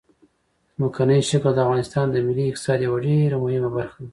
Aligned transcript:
ځمکنی 0.75 1.19
شکل 1.29 1.51
د 1.55 1.59
افغانستان 1.65 2.05
د 2.11 2.15
ملي 2.27 2.43
اقتصاد 2.47 2.79
یوه 2.87 2.97
ډېره 3.05 3.37
مهمه 3.43 3.69
برخه 3.77 3.99
ده. 4.05 4.09